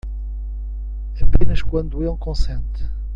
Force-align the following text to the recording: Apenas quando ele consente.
Apenas 1.21 1.61
quando 1.61 2.01
ele 2.03 2.17
consente. 2.17 2.89